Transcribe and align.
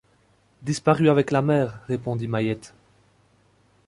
Disparu 0.63 1.09
avec 1.09 1.29
la 1.29 1.43
mère, 1.43 1.79
répondit 1.87 2.27
Mahiette. 2.27 2.73